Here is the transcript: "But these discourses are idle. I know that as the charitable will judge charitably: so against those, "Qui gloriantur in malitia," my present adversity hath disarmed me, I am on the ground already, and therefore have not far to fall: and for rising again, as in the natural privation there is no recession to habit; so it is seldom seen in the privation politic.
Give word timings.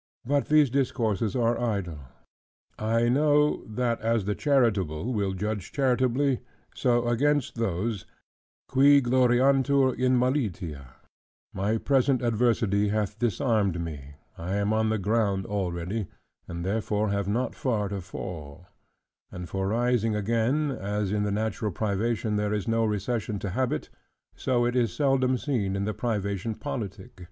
"But 0.24 0.48
these 0.48 0.68
discourses 0.68 1.36
are 1.36 1.56
idle. 1.56 2.00
I 2.76 3.08
know 3.08 3.62
that 3.66 4.00
as 4.00 4.24
the 4.24 4.34
charitable 4.34 5.12
will 5.12 5.32
judge 5.32 5.70
charitably: 5.70 6.40
so 6.74 7.06
against 7.06 7.54
those, 7.54 8.04
"Qui 8.66 9.00
gloriantur 9.00 9.94
in 9.96 10.18
malitia," 10.18 10.94
my 11.54 11.78
present 11.78 12.20
adversity 12.20 12.88
hath 12.88 13.20
disarmed 13.20 13.80
me, 13.80 14.16
I 14.36 14.56
am 14.56 14.72
on 14.72 14.88
the 14.88 14.98
ground 14.98 15.46
already, 15.46 16.08
and 16.48 16.64
therefore 16.64 17.10
have 17.10 17.28
not 17.28 17.54
far 17.54 17.90
to 17.90 18.00
fall: 18.00 18.66
and 19.30 19.48
for 19.48 19.68
rising 19.68 20.16
again, 20.16 20.72
as 20.72 21.12
in 21.12 21.22
the 21.22 21.30
natural 21.30 21.70
privation 21.70 22.34
there 22.34 22.52
is 22.52 22.66
no 22.66 22.84
recession 22.84 23.38
to 23.38 23.50
habit; 23.50 23.88
so 24.34 24.64
it 24.64 24.74
is 24.74 24.92
seldom 24.92 25.38
seen 25.38 25.76
in 25.76 25.84
the 25.84 25.94
privation 25.94 26.56
politic. 26.56 27.28